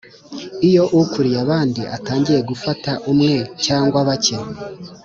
[0.67, 4.37] iyo ukuriye abandi atangiye gufata umwe cyangwa bake